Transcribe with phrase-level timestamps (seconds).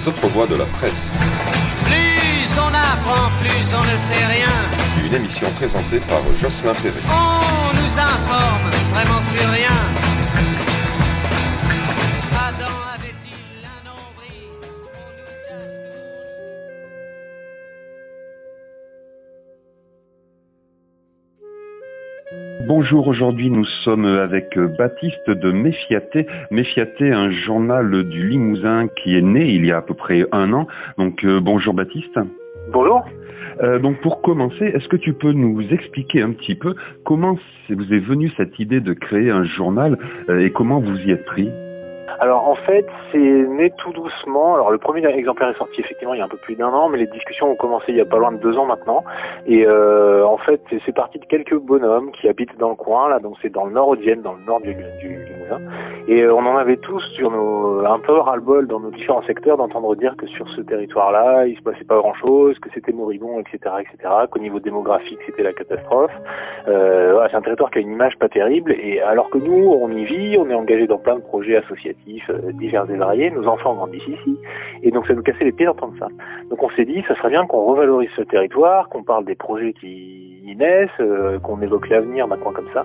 [0.00, 1.08] les autres voix de la presse.
[1.84, 5.04] Plus on apprend, plus on ne sait rien.
[5.04, 7.02] Une émission présentée par Jocelyn Perret.
[7.08, 10.09] On nous informe vraiment sur rien.
[22.72, 26.24] Bonjour, aujourd'hui nous sommes avec euh, Baptiste de Méfiaté.
[26.52, 30.52] Méfiaté, un journal du Limousin qui est né il y a à peu près un
[30.52, 30.68] an.
[30.96, 32.16] Donc euh, bonjour Baptiste.
[32.72, 33.04] Bonjour.
[33.60, 37.36] Euh, donc pour commencer, est-ce que tu peux nous expliquer un petit peu comment
[37.70, 41.24] vous est venue cette idée de créer un journal euh, et comment vous y êtes
[41.24, 41.50] pris?
[42.20, 44.54] Alors en fait, c'est né tout doucement.
[44.54, 46.90] Alors le premier exemplaire est sorti effectivement il y a un peu plus d'un an,
[46.90, 49.04] mais les discussions ont commencé il y a pas loin de deux ans maintenant.
[49.46, 53.20] Et euh, en fait, c'est- parti de quelques bonhommes qui habitent dans le coin, là,
[53.20, 55.60] donc c'est dans le nord Audienne, dans le nord du, du Limousin.
[56.08, 59.56] Et euh, on en avait tous sur nos, un peu ras-le-bol dans nos différents secteurs
[59.56, 63.76] d'entendre dire que sur ce territoire-là, il se passait pas grand-chose, que c'était moribond, etc.,
[63.80, 66.10] etc., qu'au niveau démographique, c'était la catastrophe.
[66.66, 68.72] Euh, c'est un territoire qui a une image pas terrible.
[68.72, 72.09] Et alors que nous, on y vit, on est engagé dans plein de projets associatifs
[72.30, 74.36] euh, divers et variés, nos enfants grandissent ici,
[74.82, 76.08] et donc ça nous cassait les pieds d'entendre ça.
[76.48, 79.72] Donc on s'est dit, ça serait bien qu'on revalorise ce territoire, qu'on parle des projets
[79.72, 82.84] qui y naissent, euh, qu'on évoque l'avenir coin comme ça.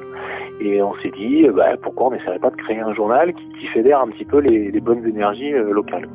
[0.61, 3.67] Et on s'est dit, euh, bah, pourquoi on n'essaierait pas de créer un journal qui,
[3.73, 6.07] fédère un petit peu les, bonnes énergies locales.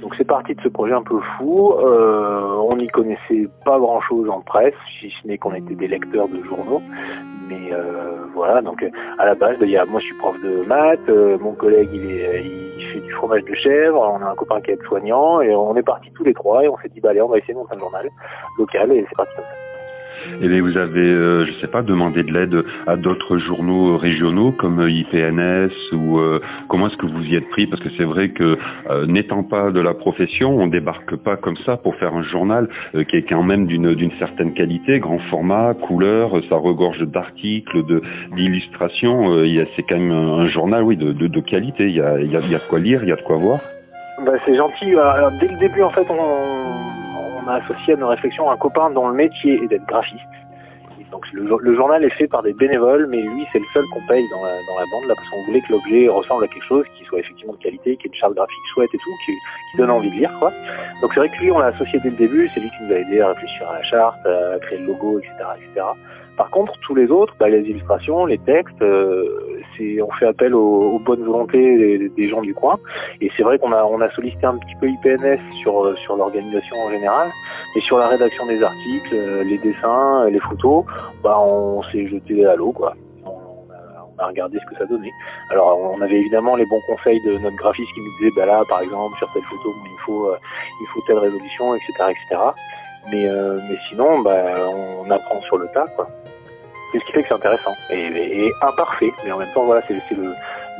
[0.00, 1.72] Donc c'est parti de ce projet un peu fou.
[1.72, 6.42] On n'y connaissait pas grand-chose en presse, si ce n'est qu'on était des lecteurs de
[6.44, 6.80] journaux.
[7.48, 10.36] Mais euh, voilà, donc euh, à la base, il y a, moi je suis prof
[10.42, 14.30] de maths, euh, mon collègue il, est, il fait du fromage de chèvre, on a
[14.30, 16.88] un copain qui est soignant et on est partis tous les trois et on s'est
[16.88, 18.10] dit bah allez on va essayer de monter un journal
[18.58, 19.75] local et c'est parti comme ça.
[20.42, 24.52] Et bien, vous avez, euh, je sais pas, demandé de l'aide à d'autres journaux régionaux
[24.52, 27.66] comme euh, IPNS ou euh, comment est-ce que vous y êtes pris?
[27.66, 28.58] Parce que c'est vrai que
[28.90, 32.68] euh, n'étant pas de la profession, on débarque pas comme ça pour faire un journal
[32.94, 37.00] euh, qui est quand même d'une d'une certaine qualité, grand format, couleur, euh, ça regorge
[37.00, 38.02] d'articles, de
[38.34, 39.44] d'illustrations.
[39.76, 41.88] c'est quand même un, journal, oui, de, de, de qualité.
[41.88, 43.16] Il y a, il y, a, il y a de quoi lire, il y a
[43.16, 43.60] de quoi voir.
[44.24, 44.92] Bah, c'est gentil.
[44.92, 47.05] Alors, dès le début, en fait, on,
[47.46, 50.20] on a associé à nos réflexions un copain dont le métier est d'être graphiste.
[51.12, 53.84] Donc le, jour- le journal est fait par des bénévoles, mais lui, c'est le seul
[53.92, 54.50] qu'on paye dans la,
[54.92, 57.58] bande, là, parce qu'on voulait que l'objet ressemble à quelque chose qui soit effectivement de
[57.58, 59.32] qualité, qui ait une charte graphique chouette et tout, qui,
[59.70, 60.50] qui donne envie de lire, quoi.
[61.00, 62.92] Donc c'est vrai que lui, on l'a associé dès le début, c'est lui qui nous
[62.92, 65.86] a aidé à réfléchir à la charte, à créer le logo, etc., etc.
[66.36, 69.45] Par contre, tous les autres, bah, les illustrations, les textes, euh,
[70.02, 72.78] on fait appel aux, bonnes volontés des, gens du coin.
[73.20, 76.16] Et c'est vrai qu'on a, on a sollicité un petit peu IPNS sur, euh, sur
[76.16, 77.30] l'organisation en général,
[77.74, 80.84] mais sur la rédaction des articles, euh, les dessins, euh, les photos,
[81.22, 82.94] bah, on s'est jeté à l'eau, quoi.
[83.24, 85.12] On a, regardé ce que ça donnait.
[85.50, 88.62] Alors, on avait évidemment les bons conseils de notre graphiste qui nous disait, bah là,
[88.68, 90.32] par exemple, sur telle photo, il faut,
[90.80, 92.42] il faut telle résolution, etc., etc.
[93.12, 93.28] Mais,
[93.68, 96.08] mais sinon, bah, on apprend sur le tas, quoi.
[96.92, 99.64] C'est ce qui fait que c'est intéressant et, et- et imparfait, mais en même temps,
[99.64, 100.00] voilà, c'est le,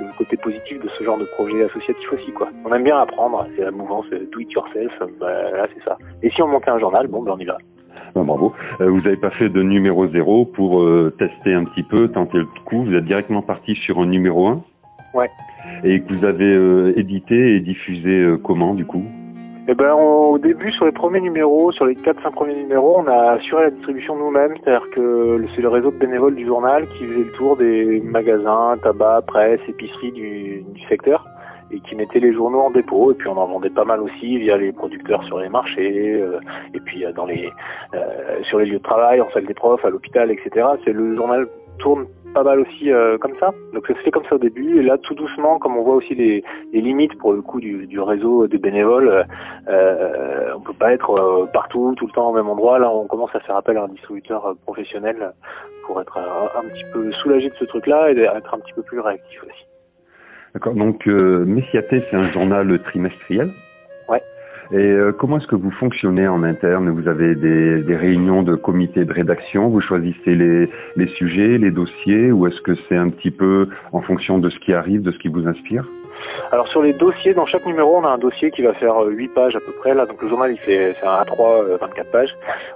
[0.00, 2.48] le côté positif de ce genre de projet associatif aussi, quoi.
[2.64, 5.96] On aime bien apprendre, c'est la mouvance euh, do it yourself, bah, là, c'est ça.
[6.22, 7.58] Et si on montait un journal, bon, ben on y va.
[8.14, 8.52] Ben, bravo.
[8.80, 12.38] Euh, vous n'avez pas fait de numéro zéro pour euh, tester un petit peu, tenter
[12.38, 12.84] le coup.
[12.84, 14.62] Vous êtes directement parti sur un numéro 1
[15.14, 15.30] Ouais.
[15.84, 19.02] Et que vous avez euh, édité et diffusé euh, comment du coup?
[19.69, 23.32] Eh ben, au début, sur les premiers numéros, sur les 4-5 premiers numéros, on a
[23.32, 27.25] assuré la distribution nous-mêmes, c'est-à-dire que c'est le réseau de bénévoles du journal qui faisait
[27.25, 31.27] le tour des magasins, tabac, presse, épiceries du, du secteur
[31.72, 33.10] et qui mettait les journaux en dépôt.
[33.10, 36.38] Et puis on en vendait pas mal aussi via les producteurs sur les marchés, euh,
[36.72, 37.50] et puis euh, dans les
[37.94, 40.65] euh, sur les lieux de travail, en salle des profs, à l'hôpital, etc.
[40.84, 41.48] C'est le journal
[41.78, 43.54] tourne pas mal aussi euh, comme ça.
[43.72, 45.94] Donc ça se fait comme ça au début, et là tout doucement, comme on voit
[45.94, 49.22] aussi les, limites pour le coup du, réseau des bénévoles, euh,
[49.69, 52.78] euh, on peut pas être euh, partout, tout le temps au même endroit.
[52.78, 55.33] Là, on commence à faire appel à un distributeur euh, professionnel
[55.86, 59.00] pour être un petit peu soulagé de ce truc-là et être un petit peu plus
[59.00, 59.65] réactif aussi.
[60.53, 60.74] D'accord.
[60.74, 63.50] Donc euh, Messiaté, c'est un journal trimestriel.
[64.72, 66.91] Et euh, comment est-ce que vous fonctionnez en interne?
[66.91, 69.68] Vous avez des, des réunions de comité de rédaction?
[69.68, 72.33] Vous choisissez les, les sujets, les dossiers?
[72.33, 75.18] Ou est-ce que c'est un petit peu en fonction de ce qui arrive, de ce
[75.18, 75.86] qui vous inspire?
[76.53, 79.10] Alors sur les dossiers, dans chaque numéro, on a un dossier qui va faire euh,
[79.10, 79.95] 8 pages à peu près.
[79.95, 82.30] Là, donc le journal, il fait c'est un A3, euh, 24 pages.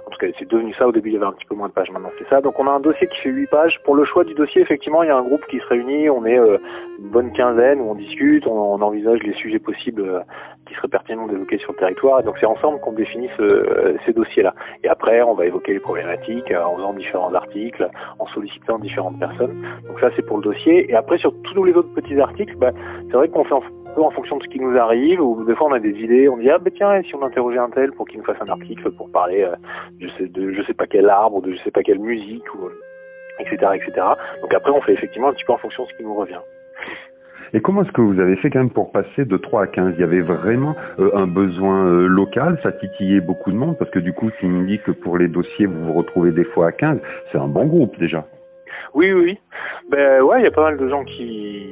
[0.05, 0.87] En tout cas, c'est devenu ça.
[0.87, 1.89] Au début, il y avait un petit peu moins de pages.
[1.91, 2.41] Maintenant, c'est ça.
[2.41, 3.79] Donc on a un dossier qui fait 8 pages.
[3.83, 6.09] Pour le choix du dossier, effectivement, il y a un groupe qui se réunit.
[6.09, 6.57] On est euh,
[6.99, 10.19] une bonne quinzaine où on discute, on, envisage les sujets possibles euh,
[10.71, 12.21] qui seraient pertinents d'évoquer sur le territoire.
[12.21, 14.53] Et donc c'est ensemble qu'on définit euh, ces dossiers-là.
[14.83, 17.89] Et après, on va évoquer les problématiques euh, en faisant différents articles,
[18.19, 19.55] en sollicitant différentes personnes.
[19.87, 20.89] Donc ça, c'est pour le dossier.
[20.89, 22.71] Et après, sur tous les autres petits articles, bah,
[23.07, 23.61] c'est vrai qu'on fait, en-
[23.95, 26.29] peu en fonction de ce qui nous arrive, ou des fois on a des idées,
[26.29, 28.47] on dit ah ben tiens, si on interrogeait un tel pour qu'il nous fasse un
[28.47, 29.53] article pour parler euh,
[29.99, 32.45] je sais, de je sais pas quel arbre, ou de je sais pas quelle musique,
[33.39, 33.57] etc.
[33.75, 33.91] etc.
[34.41, 36.39] Donc après on fait effectivement un petit peu en fonction de ce qui nous revient.
[37.53, 39.93] Et comment est-ce que vous avez fait quand même pour passer de 3 à 15
[39.97, 43.91] Il y avait vraiment euh, un besoin euh, local, ça titillait beaucoup de monde, parce
[43.91, 46.67] que du coup, s'il me dit que pour les dossiers, vous vous retrouvez des fois
[46.67, 46.99] à 15,
[47.31, 48.25] c'est un bon groupe déjà.
[48.93, 49.39] Oui, oui, oui.
[49.89, 51.67] Ben ouais, il y a pas mal de gens qui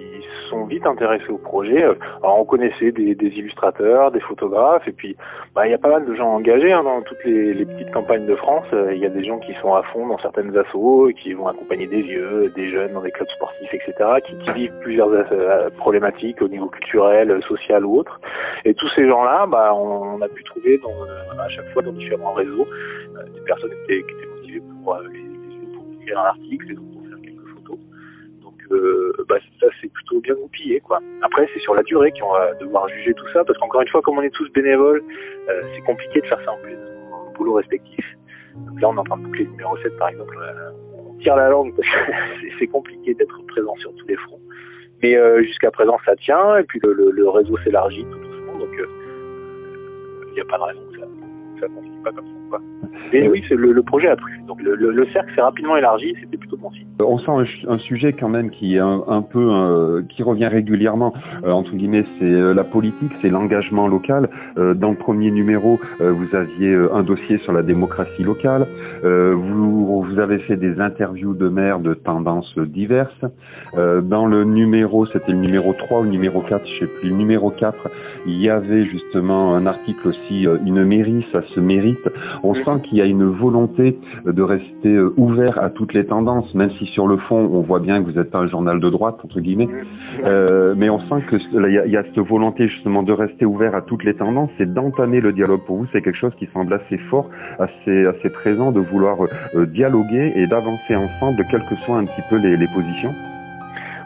[0.49, 1.83] sont vite intéressés au projet.
[1.83, 5.15] Alors on connaissait des, illustrateurs, des photographes, et puis
[5.55, 8.25] bah, il y a pas mal de gens engagés hein, dans toutes les, petites campagnes
[8.25, 8.65] de France.
[8.91, 11.87] Il y a des gens qui sont à fond dans certaines assos, qui vont accompagner
[11.87, 13.93] des vieux, des jeunes dans des clubs sportifs, etc.,
[14.25, 18.19] qui, qui vivent plusieurs euh, problématiques au niveau culturel, social ou autre.
[18.65, 21.93] Et tous ces gens-là, bah, on, a pu trouver dans, euh, à chaque fois dans
[21.93, 22.67] différents réseaux
[23.15, 26.75] euh, des personnes qui étaient, motivées pour euh, les, les pour écrire un article, les
[26.75, 26.98] autres
[28.71, 30.99] euh, bah, ça c'est plutôt bien goupillé quoi.
[31.21, 34.01] Après c'est sur la durée qu'on va devoir juger tout ça parce qu'encore une fois
[34.01, 35.03] comme on est tous bénévoles,
[35.49, 38.17] euh, c'est compliqué de faire ça en plus nos boulots respectifs.
[38.55, 41.17] Donc là on est en train de boucler le numéro 7 par exemple, euh, on
[41.19, 44.41] tire la langue parce que c'est compliqué d'être présent sur tous les fronts.
[45.01, 48.59] Mais euh, jusqu'à présent ça tient et puis le, le, le réseau s'élargit tout doucement
[48.59, 51.07] donc il euh, n'y a pas de raison que ça,
[51.61, 52.33] ça continue pas comme ça.
[52.49, 52.61] Quoi.
[53.13, 54.39] Et oui, le, le, projet a plu.
[54.47, 56.87] Donc le, le, le cercle s'est rapidement élargi, c'était plutôt bon signe.
[56.99, 57.31] On sent
[57.67, 61.13] un, un, sujet quand même qui est un, un peu euh, qui revient régulièrement
[61.43, 64.29] euh, entre guillemets, c'est euh, la politique, c'est l'engagement local.
[64.57, 68.67] Euh, dans le premier numéro, euh, vous aviez un dossier sur la démocratie locale.
[69.03, 73.23] vous vous avez fait des interviews de maires de tendances diverses.
[73.75, 77.15] dans le numéro, c'était le numéro 3 ou le numéro 4, je sais plus, le
[77.15, 77.89] numéro 4,
[78.25, 82.07] il y avait justement un article aussi une mairie, ça se mérite.
[82.43, 86.71] On sent qu'il y a une volonté de rester ouvert à toutes les tendances, même
[86.79, 89.17] si sur le fond, on voit bien que vous n'êtes pas un journal de droite,
[89.23, 89.69] entre guillemets.
[90.25, 93.81] Euh, mais on sent qu'il y, y, a cette volonté justement de rester ouvert à
[93.81, 95.61] toutes les tendances et d'entamer le dialogue.
[95.65, 99.17] Pour vous, c'est quelque chose qui semble assez fort, assez, assez présent, de vouloir
[99.55, 103.13] euh, dialoguer et d'avancer ensemble, quelles que soient un petit peu les positions.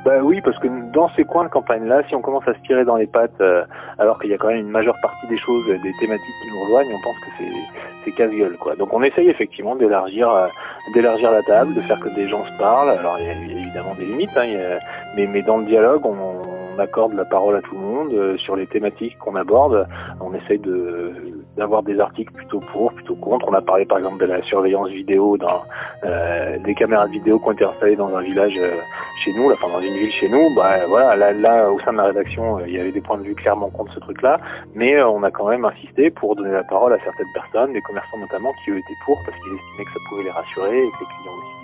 [0.05, 2.83] Bah oui, parce que dans ces coins de campagne-là, si on commence à se tirer
[2.83, 3.63] dans les pattes, euh,
[3.97, 6.63] alors qu'il y a quand même une majeure partie des choses, des thématiques qui nous
[6.65, 8.75] rejoignent, on pense que c'est c'est casse-gueule quoi.
[8.75, 10.47] Donc on essaye effectivement d'élargir euh,
[10.93, 12.89] d'élargir la table, de faire que des gens se parlent.
[12.89, 16.05] Alors il y a, y évidemment des limites, hein, a, mais mais dans le dialogue,
[16.05, 19.87] on, on, accorde la parole à tout le monde euh, sur les thématiques qu'on aborde.
[20.19, 21.13] On essaye de
[21.57, 23.47] d'avoir des articles plutôt pour, plutôt contre.
[23.47, 25.63] On a parlé par exemple de la surveillance vidéo dans
[26.03, 28.79] euh, des caméras de vidéo qui ont été installées dans un village euh,
[29.23, 30.53] chez nous, enfin dans une ville chez nous.
[30.55, 33.17] Bah voilà, là, là au sein de la rédaction, euh, il y avait des points
[33.17, 34.39] de vue clairement contre ce truc-là,
[34.73, 38.17] mais on a quand même insisté pour donner la parole à certaines personnes, des commerçants
[38.17, 40.99] notamment, qui eux étaient pour parce qu'ils estimaient que ça pouvait les rassurer et que
[40.99, 41.62] les clients aussi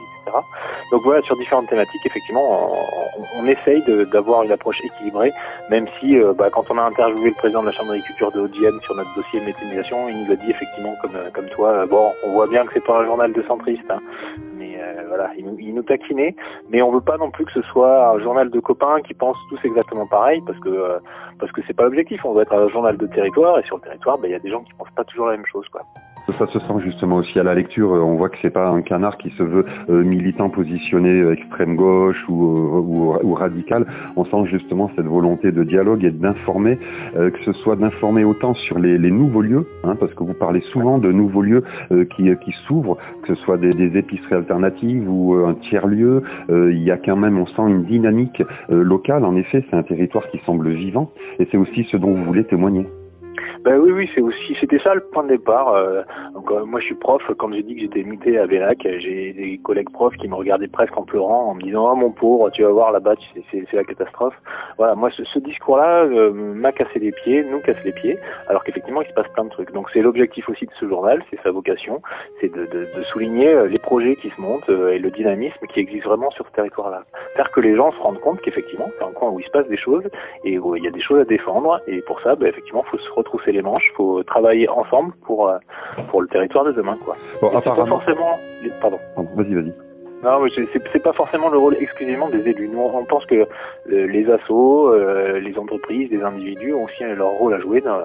[0.91, 5.31] donc voilà, sur différentes thématiques, effectivement, on, on essaye d'avoir une approche équilibrée,
[5.69, 8.41] même si euh, bah, quand on a interviewé le président de la Chambre d'agriculture de
[8.41, 12.11] Haute-Vienne sur notre dossier méthanisation, il nous a dit effectivement, comme, comme toi, euh, bon,
[12.25, 13.99] on voit bien que c'est pas un journal de centriste, hein,
[14.55, 16.35] mais euh, voilà, il, il, nous taquinait,
[16.69, 19.37] mais on veut pas non plus que ce soit un journal de copains qui pensent
[19.49, 20.99] tous exactement pareil, parce que euh,
[21.39, 22.23] parce que c'est pas l'objectif.
[22.25, 24.39] On veut être un journal de territoire, et sur le territoire, bah, il y a
[24.39, 25.81] des gens qui pensent pas toujours la même chose, quoi.
[26.39, 27.91] Ça se sent justement aussi à la lecture.
[27.91, 31.75] On voit que c'est pas un canard qui se veut euh, militant positionné euh, extrême
[31.75, 33.85] gauche ou, euh, ou, ou, radical.
[34.15, 36.79] On sent justement cette volonté de dialogue et d'informer,
[37.13, 40.61] que ce soit d'informer autant sur les, les nouveaux lieux, hein, parce que vous parlez
[40.71, 41.63] souvent de nouveaux lieux
[42.15, 46.23] qui, qui s'ouvrent, que ce soit des, des, épiceries alternatives ou un tiers lieu.
[46.49, 49.25] il y a quand même, on sent une dynamique locale.
[49.25, 52.45] En effet, c'est un territoire qui semble vivant et c'est aussi ce dont vous voulez
[52.45, 52.85] témoigner.
[53.63, 55.73] Ben oui, oui, c'est aussi, c'était ça le point de départ.
[55.73, 56.01] Euh,
[56.33, 57.21] donc, euh, moi, je suis prof.
[57.37, 60.69] Quand j'ai dit que j'étais muté à Bélac, j'ai des collègues profs qui me regardaient
[60.69, 63.15] presque en pleurant, en me disant, oh mon pauvre, tu vas voir là-bas,
[63.51, 64.35] c'est la catastrophe.
[64.77, 68.63] Voilà, moi, ce, ce discours-là euh, m'a cassé les pieds, nous casse les pieds, alors
[68.63, 69.73] qu'effectivement, il se passe plein de trucs.
[69.73, 72.01] Donc, c'est l'objectif aussi de ce journal, c'est sa vocation,
[72.39, 75.67] c'est de, de, de, souligner euh, les projets qui se montent euh, et le dynamisme
[75.67, 77.03] qui existe vraiment sur ce territoire-là.
[77.35, 79.67] Faire que les gens se rendent compte qu'effectivement, c'est un coin où il se passe
[79.67, 80.09] des choses
[80.45, 81.81] et où il y a des choses à défendre.
[81.87, 85.51] Et pour ça, ben, effectivement, faut se retrousser les manches, faut travailler ensemble pour
[86.09, 87.15] pour le territoire de demain, quoi.
[87.41, 87.83] Bon, apparemment.
[87.83, 88.39] Pas forcément.
[88.81, 88.99] Pardon.
[89.35, 89.73] Vas-y, vas-y.
[90.21, 92.67] Non, mais c'est pas forcément le rôle exclusivement des élus.
[92.67, 93.45] Nous, on pense que euh,
[93.87, 98.01] les assos, euh, les entreprises, les individus ont aussi leur rôle à jouer dans,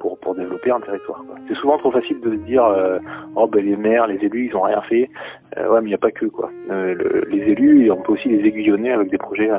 [0.00, 1.22] pour pour développer un territoire.
[1.46, 2.98] C'est souvent trop facile de se dire euh,
[3.36, 5.10] oh ben les maires, les élus, ils ont rien fait.
[5.58, 6.48] Euh, ouais, mais il n'y a pas que quoi.
[6.68, 9.50] Le, les élus, on peut aussi les aiguillonner avec des projets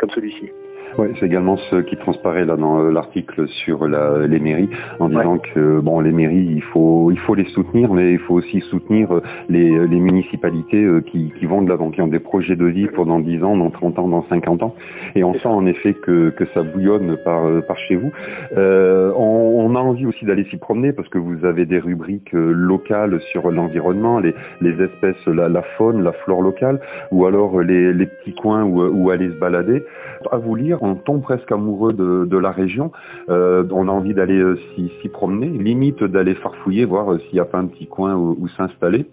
[0.00, 0.50] comme celui-ci.
[0.96, 4.68] Ouais, c'est également ce qui transparaît là dans euh, l'article sur la, les mairies,
[5.00, 8.34] en disant que bon, les mairies, il faut il faut les soutenir, mais il faut
[8.34, 12.20] aussi soutenir euh, les, les municipalités euh, qui, qui vont de l'avant, qui ont des
[12.20, 14.74] projets de vie pour dans 10 ans, dans 30 ans, dans 50 ans.
[15.16, 18.12] Et on sent en effet que, que ça bouillonne par, par chez vous.
[18.56, 22.32] Euh, on, on, a envie aussi d'aller s'y promener parce que vous avez des rubriques
[22.32, 26.78] locales sur l'environnement, les, les espèces, la, la, faune, la flore locale,
[27.10, 29.82] ou alors les, les petits coins où, où aller se balader.
[30.30, 32.92] À vous lire, on tombe presque amoureux de, de la région.
[33.28, 37.40] Euh, on a envie d'aller euh, s'y promener, limite d'aller farfouiller, voir euh, s'il n'y
[37.40, 39.06] a pas un petit coin où, où s'installer.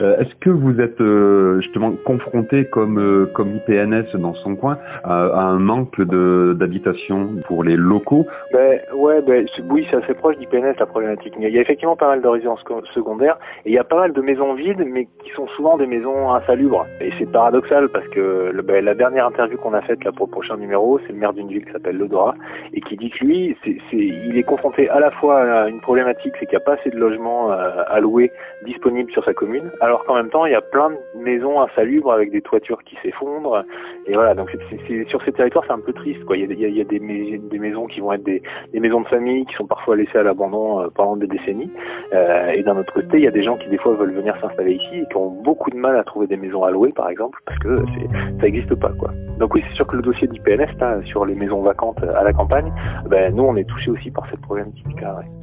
[0.00, 4.78] Euh, est-ce que vous êtes euh, justement confronté comme euh, comme IPNS dans son coin
[5.04, 10.36] à, à un manque d'habitation pour les locaux ben, ouais, ben, oui, c'est assez proche
[10.38, 11.34] d'IPNS la problématique.
[11.38, 12.62] Il y a effectivement pas mal de résidences
[12.94, 15.86] secondaires et il y a pas mal de maisons vides, mais qui sont souvent des
[15.86, 16.86] maisons insalubres.
[17.00, 20.26] Et c'est paradoxal parce que le, ben, la dernière interview qu'on a faite là pour
[20.26, 22.34] le prochain numéro, c'est le maire d'une ville qui s'appelle Lodora
[22.72, 26.32] et qui dit que lui, c'est, il est confronté à la fois à une problématique,
[26.38, 28.32] c'est qu'il n'y a pas assez de logements à louer
[28.64, 32.12] disponibles sur sa commune alors qu'en même temps, il y a plein de maisons insalubres
[32.12, 33.64] avec des toitures qui s'effondrent.
[34.06, 36.24] Et voilà, donc c'est, c'est, sur ces territoires, c'est un peu triste.
[36.24, 36.36] Quoi.
[36.36, 38.40] Il, y a, il y a des, des, maisons qui vont être des,
[38.72, 41.72] des, maisons de famille qui sont parfois laissées à l'abandon euh, pendant des décennies.
[42.12, 44.36] Euh, et d'un autre côté, il y a des gens qui des fois veulent venir
[44.40, 47.08] s'installer ici et qui ont beaucoup de mal à trouver des maisons à louer, par
[47.08, 48.06] exemple, parce que c'est,
[48.38, 48.92] ça n'existe pas.
[49.00, 49.10] Quoi.
[49.40, 52.32] Donc oui, c'est sûr que le dossier d'IPNS, là, sur les maisons vacantes à la
[52.32, 52.72] campagne,
[53.06, 55.16] ben, nous, on est touché aussi par cette problématique-là.
[55.16, 55.41] Ouais.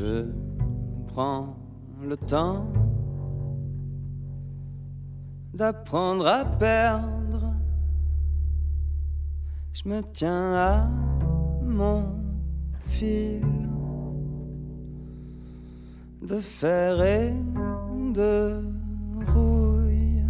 [0.00, 0.24] Je
[1.08, 1.54] prends
[2.02, 2.66] le temps
[5.52, 7.52] d'apprendre à perdre.
[9.74, 10.88] Je me tiens à
[11.62, 12.14] mon
[12.86, 13.44] fil
[16.22, 17.34] de fer et
[18.14, 18.64] de
[19.34, 20.24] rouille.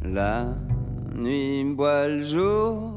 [0.00, 0.46] La
[1.14, 2.93] nuit boit le jour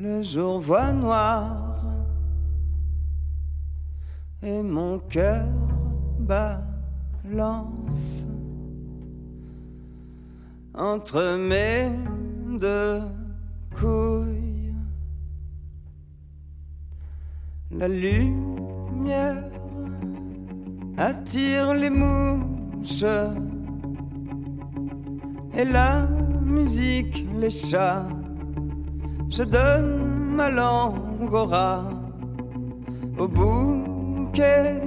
[0.00, 1.76] le jour voit noir.
[4.42, 5.46] Et mon cœur
[6.18, 6.64] balance
[10.74, 11.90] entre mes
[12.58, 13.02] deux
[13.78, 14.74] couilles.
[17.70, 19.44] La lumière
[20.96, 23.04] attire les mouches.
[25.54, 26.06] Et la
[26.42, 28.06] musique les chats
[29.30, 31.32] je donne ma langue
[33.18, 34.82] au bouquet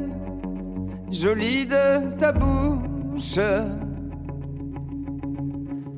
[1.12, 3.39] joli de ta bouche.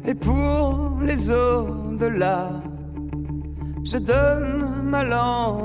[0.05, 2.49] Et pour les au-delà,
[3.83, 5.55] je donne ma langue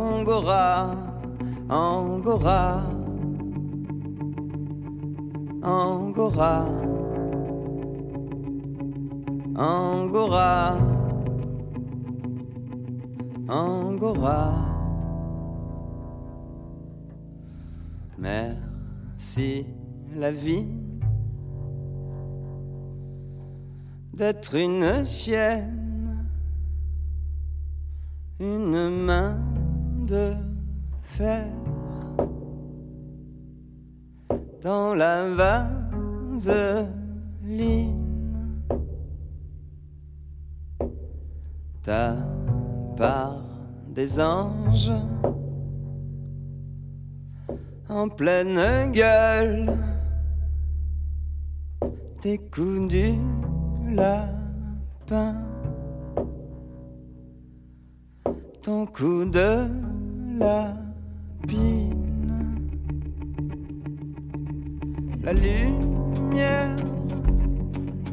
[1.70, 2.82] Angora,
[5.62, 6.66] Angora,
[9.56, 10.99] Angora.
[13.50, 14.54] Angora.
[18.16, 19.66] Merci
[20.14, 20.68] la vie
[24.14, 26.26] d'être une chienne,
[28.38, 29.36] une main
[30.06, 30.32] de
[31.02, 31.46] fer
[34.62, 35.24] dans la
[36.36, 36.70] vaseline.
[41.82, 42.14] Ta
[42.96, 43.42] par
[43.88, 44.92] des anges
[47.88, 49.76] en pleine gueule.
[52.20, 53.14] Tes coups du
[53.94, 55.34] lapin,
[58.62, 59.66] ton coup de
[60.38, 61.50] lapine,
[65.22, 66.76] la lumière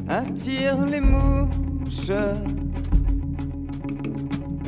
[0.08, 2.10] attire les mouches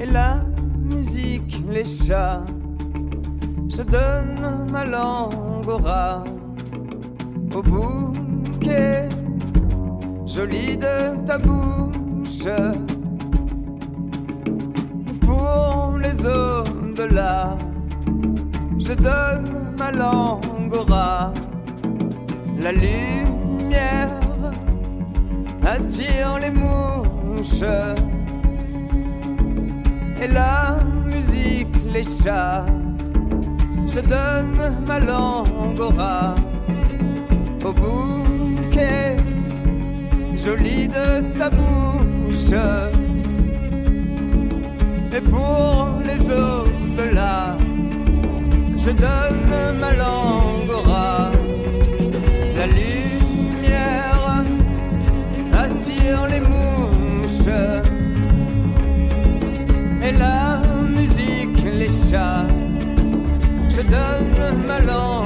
[0.00, 0.40] et la
[0.78, 2.42] musique, les chats.
[3.68, 5.78] Je donne ma langue au
[7.54, 9.08] au bouquet
[10.26, 12.46] joli de ta bouche.
[15.20, 17.56] Pour les au-delà,
[18.78, 21.32] je donne ma langue au.
[22.58, 24.10] La lumière
[25.64, 27.64] attire les mouches
[30.20, 32.66] et la musique, les chats.
[33.86, 35.92] Je donne ma langue au
[37.68, 39.16] au bouquet
[40.36, 42.52] joli de ta bouche.
[45.12, 47.56] Et pour les au-delà,
[48.76, 50.50] je donne ma langue.
[52.56, 54.44] La lumière
[55.52, 57.99] attire les mouches.
[60.10, 62.46] Et la musique les chats.
[63.68, 65.19] Je donne ma langue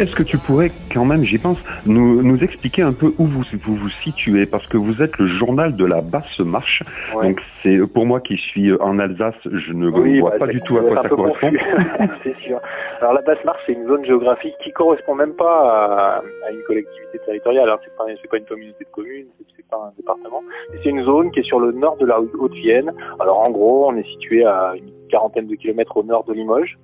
[0.00, 3.42] est-ce que tu pourrais quand même, j'y pense, nous, nous expliquer un peu où vous,
[3.62, 4.46] vous vous situez?
[4.46, 6.82] Parce que vous êtes le journal de la basse marche.
[7.14, 7.28] Ouais.
[7.28, 10.62] Donc c'est pour moi qui suis en Alsace, je ne Oui, vois bah, pas du
[10.62, 11.52] tout à quoi ça correspond.
[12.24, 12.60] c'est sûr.
[13.00, 17.18] Alors la Basse-Marche, c'est une zone géographique qui correspond même pas à, à une collectivité
[17.26, 17.64] territoriale.
[17.64, 20.42] Alors c'est pas, pas une communauté de communes, c'est, pas un département.
[20.82, 22.92] C'est une zone qui est sur le nord de la Haute-Vienne.
[23.20, 26.78] Alors en gros, on est situé à une quarantaine de kilomètres au nord de Limoges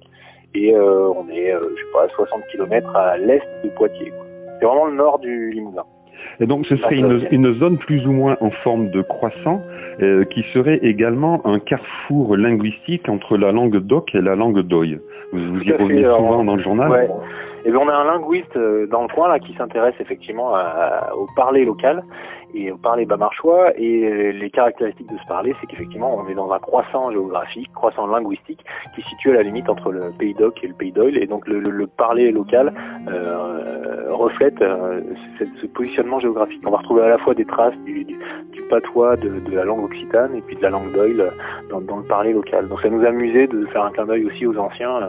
[0.57, 4.13] et euh, on est, euh, je sais pas, à 60 kilomètres à l'est de Poitiers.
[4.61, 5.83] C'est vraiment le nord du Limousin.
[6.41, 9.63] Et donc ce serait une, une zone plus ou moins en forme de croissant
[10.03, 14.99] euh, qui serait également un carrefour linguistique entre la langue d'oc et la langue d'oï.
[15.33, 17.09] Vous, vous y revenez souvent dans le journal Ouais.
[17.65, 20.61] Et bien on a un linguiste euh, dans le coin là qui s'intéresse effectivement à-
[20.61, 22.03] à- au parler local
[22.55, 26.35] et au parler bamarchois et euh, les caractéristiques de ce parler c'est qu'effectivement on est
[26.35, 30.63] dans un croissant géographique, croissant linguistique qui situe à la limite entre le pays d'Oc
[30.63, 32.73] et le pays d'Oil et donc le, le- le parler local
[33.09, 35.01] euh, reflète euh,
[35.39, 36.63] ce, ce positionnement géographique.
[36.67, 38.07] On va retrouver à la fois des traces du,
[38.71, 41.31] patois de, la langue occitane et puis de la langue d'Oil
[41.71, 42.67] dans, le parler local.
[42.69, 45.09] Donc ça nous amusait de faire un clin d'œil aussi aux anciens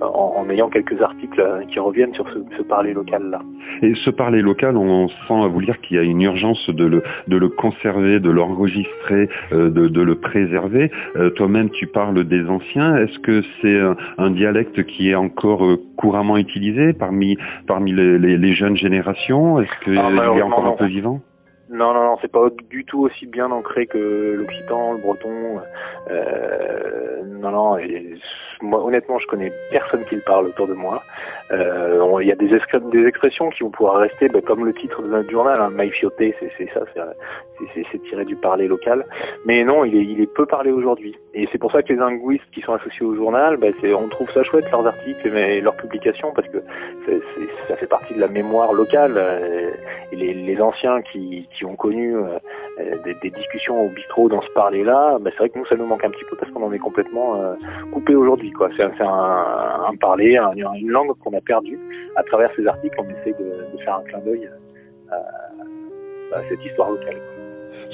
[0.00, 3.40] en, ayant quelques articles qui reviennent sur ce, ce parler local-là.
[3.82, 6.84] Et ce parler local, on sent à vous dire qu'il y a une urgence de
[6.84, 10.90] le, de le conserver, de l'enregistrer, euh, de, de le préserver.
[11.16, 12.96] Euh, Toi-même, tu parles des anciens.
[12.96, 18.18] Est-ce que c'est un, un dialecte qui est encore euh, couramment utilisé parmi, parmi les,
[18.18, 19.60] les, les jeunes générations?
[19.60, 21.20] Est-ce qu'il Ah, est encore un peu vivant?
[21.70, 25.60] Non, non, non, c'est pas du tout aussi bien ancré que l'occitan, le breton.
[26.10, 28.14] Euh, non, non, et
[28.72, 31.02] honnêtement, je connais personne qui le parle autour de moi.
[31.50, 32.54] Euh, Il y a des,
[33.06, 36.68] expressions qui vont pouvoir rester, bah, comme le titre de notre journal, hein, Maïfioté, c'est
[36.72, 39.04] ça, c'est- tiré du parler local.
[39.46, 41.16] Mais non, il est, peu parlé aujourd'hui.
[41.32, 44.30] Et c'est pour ça que les linguistes qui sont associés au journal, c'est- on trouve
[44.32, 46.58] ça chouette leurs articles et leurs publications parce que
[47.68, 49.14] ça fait partie de la mémoire locale.
[49.16, 49.70] euh,
[50.12, 52.38] les, anciens qui, ont connu euh,
[53.04, 56.04] des, discussions au bistrot dans ce parler-là, bah, c'est vrai que nous ça nous manque
[56.04, 57.56] un petit peu parce qu'on en est complètement
[57.92, 58.52] coupé aujourd'hui.
[58.54, 58.68] Quoi.
[58.76, 61.78] C'est un, parler, un- une langue qu'on a perdue
[62.16, 62.96] à travers ces articles.
[62.98, 64.48] On essaie de, de faire un clin d'œil
[65.10, 65.16] à,
[66.36, 67.16] à cette histoire locale.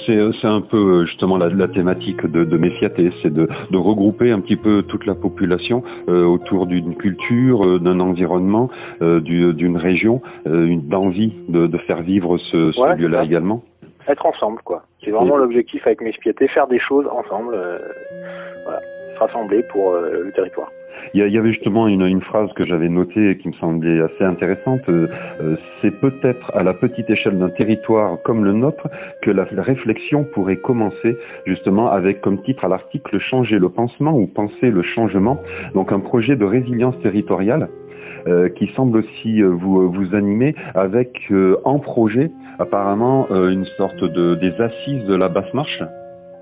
[0.07, 3.77] C'est c'est un peu euh, justement la, la thématique de, de Méfiaté, c'est de, de
[3.77, 8.71] regrouper un petit peu toute la population euh, autour d'une culture, euh, d'un environnement,
[9.03, 13.63] euh, du- d'une région, euh, d'envie de, de faire vivre ce, ce Ouais, lieu-là également.
[14.09, 14.85] Être ensemble, quoi.
[15.05, 17.79] C'est vraiment l'objectif avec mes piétés, faire des choses ensemble, euh,
[18.65, 18.81] voilà,
[19.21, 20.73] rassembler pour euh, le territoire.
[21.15, 24.23] Il y, avait justement une, une phrase que j'avais notée et qui me semblait assez
[24.23, 24.87] intéressante.
[24.89, 25.09] euh,
[25.81, 28.87] c'est peut-être à la petite échelle d'un territoire comme le nôtre
[29.23, 34.13] que la, la réflexion pourrait commencer justement avec comme titre à l'article changer le pansement
[34.13, 35.41] ou penser le changement.
[35.75, 37.69] Donc un projet de résilience territoriale.
[38.27, 44.35] euh, qui semble aussi vous, vous animer avec euh, en projet apparemment une sorte de
[44.35, 45.83] des assises de la basse marche.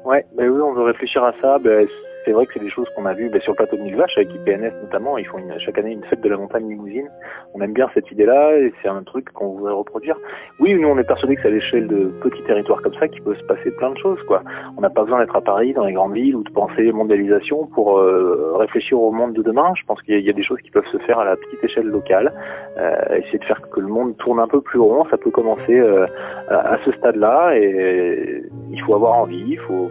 [0.05, 1.59] Ouais, ben oui, on veut réfléchir à ça.
[1.59, 1.87] Ben,
[2.29, 3.97] c'est vrai que c'est des choses qu'on a vues ben, sur le plateau de Mille
[3.97, 5.17] Vaches avec IPNS notamment.
[5.17, 7.09] Ils font chaque année une fête de la montagne limousine.
[7.55, 10.15] On aime bien cette idée-là et c'est un truc qu'on voudrait reproduire.
[10.61, 13.23] Oui, nous on est persuadés que c'est à l'échelle de petits territoires comme ça qu'il
[13.23, 14.19] peut se passer plein de choses.
[14.77, 17.67] On n'a pas besoin d'être à Paris, dans les grandes villes ou de penser mondialisation
[17.69, 19.73] pour euh, réfléchir au monde de demain.
[19.81, 21.87] Je pense qu'il y, a- des choses qui peuvent se faire à la petite échelle
[21.87, 22.35] locale.
[22.77, 25.79] Euh, essayer de faire que le monde tourne un peu plus rond, ça peut commencer
[25.79, 26.07] euh,
[26.51, 29.89] à, ce stade-là et il faut avoir envie, il faut,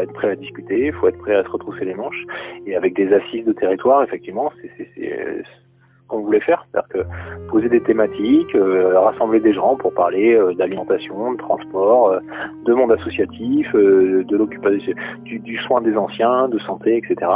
[0.00, 1.48] être prêt à discuter, il faut être prêt à se
[1.78, 2.24] retrousser les manches
[2.66, 7.50] et avec des assises de territoire, effectivement, c'est euh, ce qu'on voulait faire, c'est-à-dire que
[7.50, 12.18] poser des thématiques, euh, rassembler des gens pour parler euh, d'alimentation, de transport,
[12.64, 14.92] de monde associatif, de l'occupation,
[15.24, 17.30] du, du soin des anciens, de santé, etc.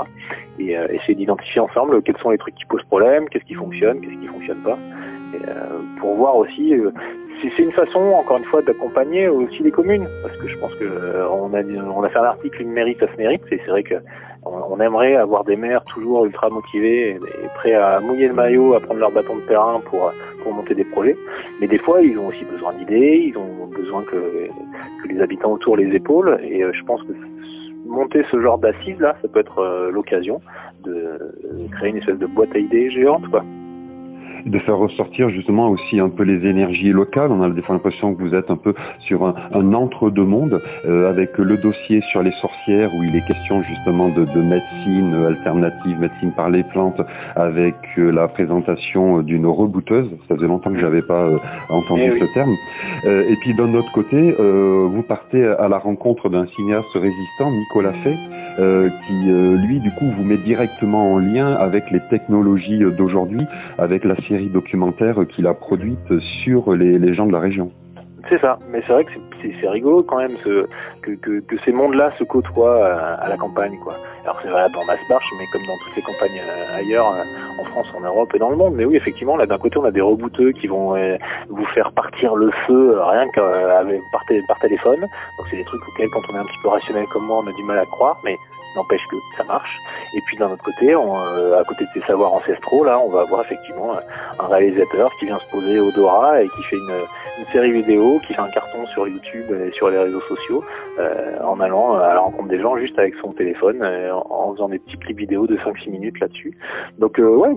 [0.59, 4.21] Et essayer d'identifier ensemble quels sont les trucs qui posent problème, qu'est-ce qui fonctionne, qu'est-ce
[4.21, 4.79] qui fonctionne pas,
[5.99, 6.75] pour voir aussi
[7.57, 11.27] c'est une façon, encore une fois, d'accompagner aussi les communes, parce que je pense que
[11.31, 13.43] on a on a fait un article, une mairie, ça se mérite.
[13.51, 13.97] Et c'est vrai que
[14.45, 18.81] on, aimerait avoir des maires toujours ultra motivés et, prêts à mouiller le maillot, à
[18.81, 21.17] prendre leur bâton de terrain pour pour monter des projets.
[21.61, 24.49] Mais des fois, ils ont aussi besoin d'idées, ils ont besoin que
[25.03, 26.41] que les habitants autour les épaulent.
[26.43, 27.13] Et euh, je pense que
[27.87, 30.41] monter ce genre d'assises là, ça peut être euh, l'occasion
[30.85, 31.19] de
[31.73, 33.45] créer une espèce de boîte à idées géante, quoi.
[34.47, 37.31] De faire ressortir justement aussi un peu les énergies locales.
[37.31, 41.09] On a des fois l'impression que vous êtes un peu sur un, un entre-deux-mondes euh,
[41.11, 45.99] avec le dossier sur les sorcières où il est question justement de, de médecine alternative,
[46.01, 47.01] médecine par les plantes,
[47.37, 50.09] avec euh, la présentation d'une rebouteuse.
[50.29, 51.39] Ça faisait longtemps que j'avais pas euh,
[51.71, 52.21] entendu Eh oui.
[52.21, 52.57] ce terme.
[53.05, 57.51] Euh, et puis d'un autre côté, euh, vous partez à la rencontre d'un cinéaste résistant,
[57.51, 58.17] Nicolas Fay,
[58.59, 63.47] euh, qui euh, lui du coup vous met directement en lien avec les technologies d'aujourd'hui,
[63.79, 67.73] avec la série documentaire qu'il a produite sur les gens de la région.
[68.29, 69.11] C'est ça, mais c'est vrai que
[69.43, 70.67] c'est- rigolo quand même ce,
[71.03, 73.77] que, que, que ces mondes-là se côtoient à, à la campagne.
[73.83, 73.95] quoi.
[74.25, 77.65] Alors c'est valable dans Masmarche, mais comme dans toutes les campagnes euh, ailleurs, euh, en
[77.65, 78.75] France, en Europe et dans le monde.
[78.75, 81.17] Mais oui, effectivement, là d'un côté, on a des rebouteux qui vont euh,
[81.49, 85.01] vous faire partir le feu euh, rien que euh, par, par téléphone.
[85.01, 87.49] Donc c'est des trucs auxquels, quand on est un petit peu rationnel comme moi, on
[87.49, 88.37] a du mal à croire, mais
[88.77, 89.77] n'empêche que ça marche.
[90.17, 93.09] Et puis d'un autre côté, on, euh, à côté de ces savoirs ancestraux, là, on
[93.11, 93.93] va avoir effectivement
[94.39, 96.93] un réalisateur qui vient se poser au Dora et qui fait une,
[97.41, 100.65] une série vidéo, qui fait un carton sur YouTube et sur les réseaux sociaux,
[100.99, 104.53] euh, en allant à la rencontre des gens juste avec son téléphone, euh, en, en
[104.55, 106.57] faisant des petits clips vidéo de 5-6 minutes là-dessus.
[106.99, 107.55] Donc euh, ouais,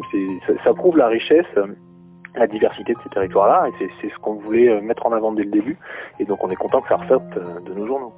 [0.48, 1.46] ça, ça prouve la richesse.
[1.58, 1.68] euh,
[2.38, 5.52] la diversité de ces territoires-là, et c'est- ce qu'on voulait mettre en avant dès le
[5.52, 5.78] début,
[6.20, 8.12] et donc on est content que ça ressorte de nos journaux.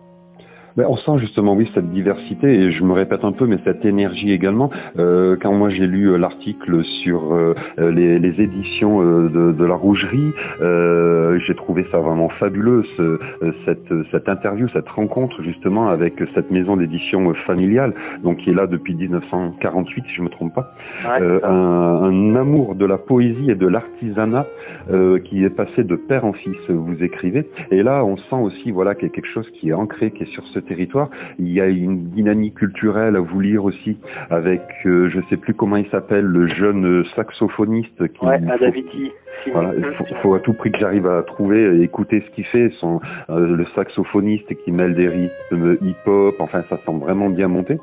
[0.78, 3.84] Ben, on sent justement, oui, cette diversité, et je me répète un peu, mais cette
[3.84, 4.70] énergie également.
[5.00, 9.52] Euh, quand moi j'ai lu euh, l'article sur euh, euh, les, les éditions euh, de,
[9.54, 13.20] de la Rougerie, euh, j'ai trouvé ça vraiment fabuleux, ce-
[13.66, 18.68] cette, cette interview, cette rencontre justement avec cette maison d'édition familiale, donc qui est là
[18.68, 20.74] depuis 1948, si je me trompe pas.
[21.08, 24.46] Ouais, un, un amour de la poésie et de l'artisanat
[24.92, 26.58] euh, qui est passé de père en fils.
[26.70, 29.74] Vous écrivez et là on sent aussi voilà qu'il y a quelque chose qui est
[29.74, 31.10] ancré, qui est sur ce territoire.
[31.40, 33.98] Il y a une dynamique culturelle à vous lire aussi
[34.30, 39.12] avec euh, je sais plus comment il s'appelle le jeune saxophoniste qui Ouais, Adaviti.
[39.52, 42.46] voilà, il faut, faut à tout prix que j'arrive à trouver, et écouter ce qu'il
[42.46, 42.72] fait.
[42.80, 47.78] Son, euh, le saxophoniste qui mêle des rythmes hip-hop, enfin ça semble vraiment bien monté.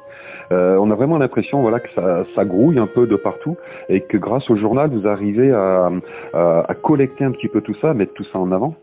[0.53, 1.89] Euh, on a vraiment l'impression voilà que
[2.35, 3.57] ça, grouille un peu de partout
[3.89, 5.91] et que grâce au journal vous arrivez à,
[6.33, 8.75] à, à collecter un petit peu tout ça, mettre tout ça en avant.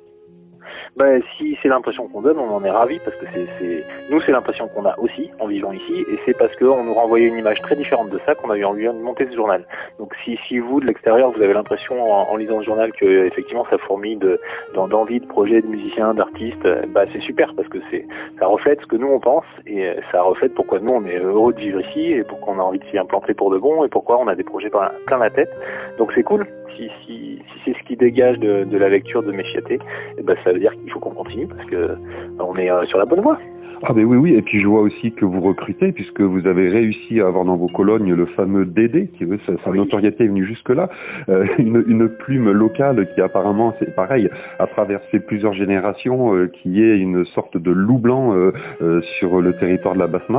[0.98, 1.06] Bah,
[1.38, 4.68] si c'est l'impression qu'on donne, on en est ravi parce que c'est, nous c'est l'impression
[4.68, 7.78] qu'on a aussi en vivant ici et c'est parce qu'on nous renvoyait une image très
[7.78, 9.66] différente de ça qu'on a eu envie de monter ce journal.
[10.00, 13.26] Donc si, si vous de l'extérieur vous avez l'impression en, en lisant ce journal que
[13.26, 14.38] effectivement ça fourmille de,
[14.74, 18.06] d'en- d'envie, de projets, de musiciens, d'artistes, euh, bah c'est super parce que c'est
[18.38, 21.18] ça reflète ce que nous on pense et euh, ça reflète pourquoi nous on est
[21.20, 23.86] heureux de vivre ici et pourquoi on a envie de s'y implanter pour de bon
[23.86, 25.52] et pourquoi on a des projets plein la tête.
[25.98, 26.46] Donc c'est cool.
[26.78, 29.80] Si, si, si c'est ce qui dégage de, de la lecture de Méfiaté,
[30.18, 31.96] eh ben ça veut dire qu'il faut qu'on continue parce que euh,
[32.40, 33.38] on est euh, sur la bonne voie.
[33.84, 36.70] Ah ben oui oui et puis je vois aussi que vous recrutez puisque vous avez
[36.70, 39.80] réussi à avoir dans vos colonnes le fameux Dédé qui veut sa, sa Oui.
[39.80, 40.88] notoriété est venue jusque là
[41.30, 44.30] Euh, une, une plume locale qui apparemment c'est pareil
[44.60, 49.54] a traversé plusieurs générations euh, qui est une sorte de loup blanc euh, sur le
[49.54, 50.30] territoire de la basse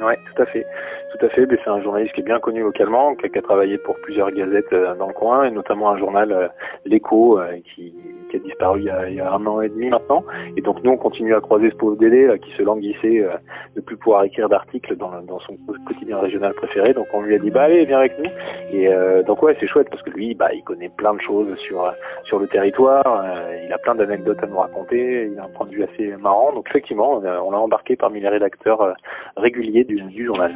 [0.00, 0.66] Ouais, tout à fait.
[1.12, 1.46] Tout à fait.
[1.50, 4.30] C'est un journaliste qui est bien connu localement, qui a, qui a travaillé pour plusieurs
[4.30, 6.48] gazettes euh, dans le coin, et notamment un journal, euh,
[6.86, 7.94] L'Écho, euh, qui,
[8.30, 10.24] qui a disparu il y a, un an et demi maintenant.
[10.56, 13.36] Et donc nous, on continue à croiser ce pauvre Dédé là, qui se languissait euh,
[13.76, 16.94] de plus pouvoir écrire d'articles dans, dans son quotidien régional préféré.
[16.94, 18.30] Donc on lui a dit, bah allez, viens avec nous.
[18.72, 21.56] Et euh, donc ouais, c'est chouette parce que lui, bah, il connaît plein de choses
[21.58, 21.90] sur euh,
[22.24, 23.04] sur le territoire.
[23.06, 25.28] euh, il a plein d'anecdotes à nous raconter.
[25.32, 26.52] Il a un point de vue assez marrant.
[26.52, 28.92] Donc effectivement, on l'a embarqué parmi les rédacteurs euh,
[29.36, 30.52] réguliers du, journal.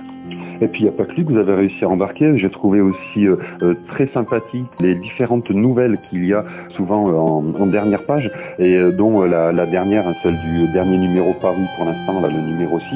[0.60, 2.38] Et puis il n'y a pas que lui que vous avez réussi à embarquer.
[2.38, 6.44] J'ai trouvé aussi euh, euh, très sympathique les différentes nouvelles qu'il y a
[6.76, 10.38] souvent euh, en, en dernière page et euh, dont euh, la, la dernière, hein, celle
[10.38, 12.86] du dernier numéro paru pour l'instant, là, le numéro 6.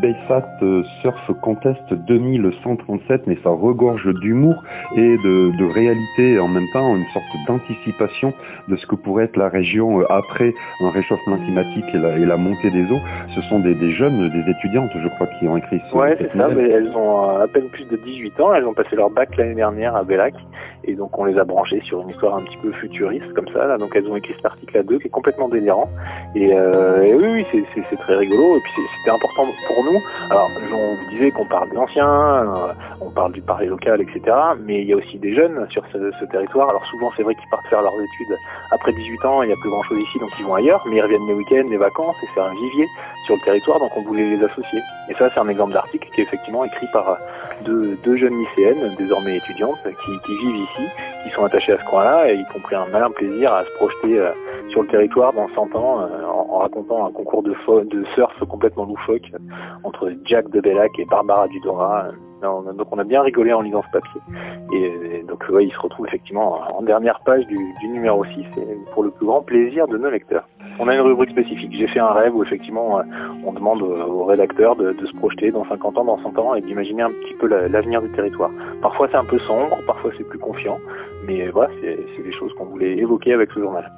[0.00, 4.62] Baysat euh, Surf Contest 2137, mais ça regorge d'humour
[4.96, 8.32] et de, de réalité en même temps une sorte d'anticipation
[8.68, 12.24] de ce que pourrait être la région euh, après un réchauffement climatique et la, et
[12.24, 13.00] la montée des eaux.
[13.34, 16.36] Ce sont des, des jeunes, des étudiantes, je crois, qui ont écrit ce Ouais, c'est
[16.36, 16.48] ça.
[16.48, 18.54] Mais elles ont euh, à peine plus de 18 ans.
[18.54, 20.34] Elles ont passé leur bac l'année dernière à Bellac.
[20.84, 23.66] Et donc, on les a branchées sur une histoire un petit peu futuriste, comme ça.
[23.66, 23.76] Là.
[23.78, 25.88] Donc, elles ont écrit cet article à deux, qui est complètement délirant.
[26.34, 28.56] Et, euh, oui, oui, c'est- très rigolo.
[28.56, 30.00] Et puis, c'était important pour nous.
[30.30, 34.34] Alors, on vous disait qu'on parle des anciens, euh, on parle du Paris local, etc.
[34.64, 36.70] Mais il y a aussi des jeunes sur ce, ce territoire.
[36.70, 38.36] Alors, souvent, c'est vrai qu'ils partent faire leurs études
[38.72, 39.42] après 18 ans.
[39.42, 40.82] Il n'y a plus grand-chose ici, donc ils vont ailleurs.
[40.88, 42.86] Mais ils reviennent les week-ends, les vacances, et c'est un vivier
[43.26, 43.78] sur le territoire.
[43.80, 44.80] Donc, on voulait les associer.
[45.10, 47.18] Et ça, c'est un exemple d'article qui est effectivement écrit par
[47.64, 50.82] deux, deux jeunes lycéennes, désormais étudiantes, qui, vivent ici,
[51.24, 53.70] qui sont attachées à ce coin-là et qui ont pris un malin plaisir à se
[53.74, 54.32] projeter euh,
[54.70, 58.84] sur le territoire dans 100 ans euh, en, racontant un concours de, de surf complètement
[58.84, 59.30] loufoque
[59.84, 62.08] entre Jack de Bellac et Barbara Dudora.
[62.42, 64.20] Non, donc on a bien rigolé en lisant ce papier.
[64.74, 68.44] Et, donc ouais, il se retrouve effectivement en dernière page du, du numéro 6 et
[68.94, 70.48] pour le plus grand plaisir de nos lecteurs.
[70.78, 71.72] On a une rubrique spécifique.
[71.76, 73.02] J'ai fait un rêve où effectivement euh,
[73.44, 76.62] on demande aux, rédacteurs de, de se projeter dans 50 ans, dans 100 ans et
[76.62, 78.50] d'imaginer un petit peu la- l'avenir du territoire.
[78.80, 80.78] Parfois c'est un peu sombre, parfois c'est plus confiant,
[81.26, 83.90] mais voilà, c'est des choses qu'on voulait évoquer avec ce journal.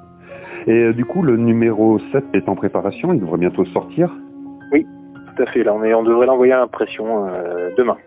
[0.67, 4.09] Et euh, du coup, le numéro 7 est en préparation, il devrait bientôt sortir.
[5.35, 7.97] Tout à fait, là on, est, on devrait l'envoyer à l'impression euh, demain.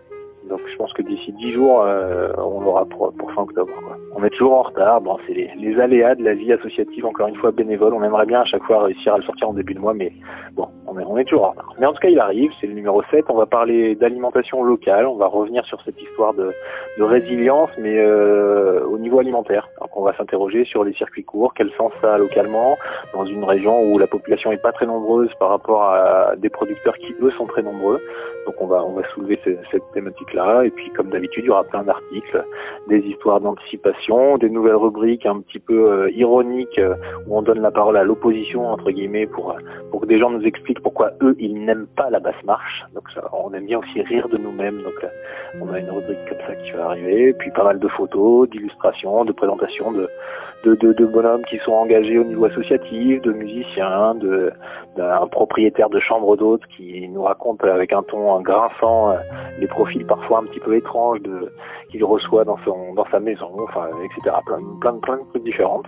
[0.57, 3.71] Donc je pense que d'ici 10 jours, euh, on l'aura pour, fin octobre.
[4.15, 7.35] On est toujours en retard, bon, c'est les aléas de la vie associative, encore une
[7.35, 7.93] fois bénévole.
[7.93, 10.11] On aimerait bien à chaque fois réussir à le sortir en début de mois, mais
[10.53, 10.67] bon,
[11.05, 11.73] on est, toujours en retard.
[11.79, 13.25] Mais en tout cas, il arrive, c'est le numéro 7.
[13.29, 16.51] On va parler d'alimentation locale, on va revenir sur cette histoire de,
[16.99, 19.69] résilience, mais euh, au niveau alimentaire.
[19.79, 22.77] Donc on va s'interroger sur les circuits courts, quel sens ça a localement,
[23.13, 26.97] dans une région où la population est pas très nombreuse par rapport à des producteurs
[26.97, 27.99] qui, eux, sont très nombreux.
[28.45, 31.49] Donc on va on va soulever ce- cette thématique-là et puis comme d'habitude il y
[31.49, 32.43] aura plein d'articles,
[32.87, 36.95] des histoires d'anticipation, des nouvelles rubriques un petit peu euh, ironiques euh,
[37.27, 39.53] où on donne la parole à l'opposition entre guillemets pour
[39.91, 42.85] pour que des gens nous expliquent pourquoi eux ils n'aiment pas la basse marche.
[42.95, 44.81] Donc on aime bien aussi rire de nous-mêmes.
[44.83, 45.07] Donc euh,
[45.61, 49.25] on a une rubrique comme ça qui va arriver, puis pas mal de photos, d'illustrations,
[49.25, 50.09] de présentations de
[50.63, 54.53] de, de, de bonhommes qui sont engagés au niveau associatif, de musiciens, de
[54.95, 59.17] d'un propriétaire de chambre d'hôtes qui nous raconte avec un ton grinçant euh,
[59.59, 61.51] les profils parfois un petit peu étranges de
[61.89, 64.35] qu'il reçoit dans son dans sa maison, enfin etc.
[64.45, 65.81] Plein, plein, plein de trucs différents.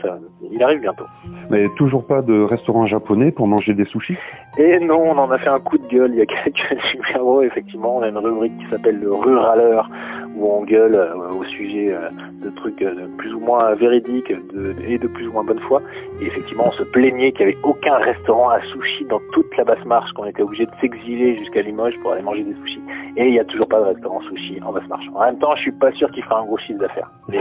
[0.52, 1.06] Il arrive bientôt.
[1.50, 4.18] Mais toujours pas de restaurant japonais pour manger des sushis?
[4.58, 7.42] Et non, on en a fait un coup de gueule il y a quelques numéros.
[7.42, 9.90] Effectivement, on a une rubrique qui s'appelle le ruraleur
[10.40, 12.10] où on gueule euh, au sujet euh,
[12.44, 15.82] de trucs euh, plus ou moins véridiques de, et de plus ou moins bonne foi.
[16.22, 19.66] Et effectivement, on se plaignait qu'il n'y avait aucun restaurant à sushi dans toute la
[19.66, 22.82] basse marche, qu'on était obligé de s'exiler jusqu'à Limoges pour aller manger des sushis.
[23.18, 25.06] Et il n'y a toujours pas de restaurant sushi en basse marche.
[25.14, 27.12] En même temps, je suis pas sûr qu'il fera un gros chiffre d'affaires.
[27.28, 27.40] Mais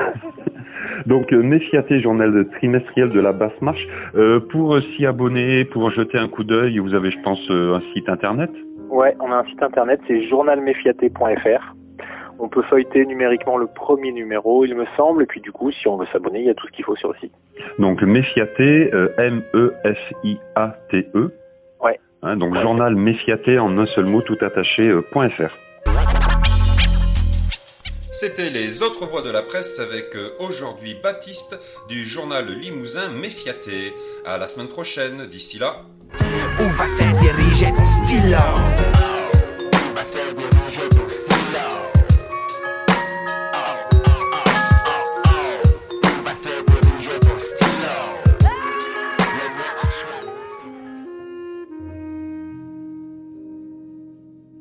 [1.07, 3.87] Donc Méfiaté, journal trimestriel de la basse marche.
[4.17, 8.09] Euh, pour s'y abonner, pour jeter un coup d'œil, vous avez, je pense, un site
[8.09, 8.51] internet?
[8.91, 11.75] Ouais, on a un site internet, c'est journalmefiaté.fr.
[12.39, 15.89] On peut feuilleter numériquement le premier numéro, il me semble, et puis du coup, si
[15.89, 17.33] on veut s'abonner, il y a tout ce qu'il faut sur le site.
[17.79, 19.09] Donc Méfiaté, euh,
[20.19, 21.33] M-E-F-I-A-T-E.
[21.83, 21.99] Ouais.
[22.23, 22.63] Hein, donc Ouais.
[22.63, 25.51] journal Méfiaté en un seul mot tout attaché euh, point .fr.
[28.13, 31.57] C'était les autres voix de la presse avec euh, aujourd'hui Baptiste
[31.89, 33.93] du journal Limousin Méfiaté.
[34.27, 35.27] À la semaine prochaine.
[35.27, 35.83] D'ici là,
[36.61, 38.39] Où va se diriger ton stylo
[39.61, 40.58] Où va se diriger ton stylo